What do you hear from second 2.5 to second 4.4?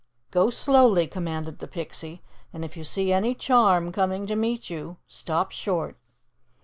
"And if you see any charm coming to